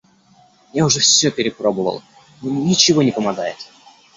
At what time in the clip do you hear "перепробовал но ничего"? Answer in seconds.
1.29-3.03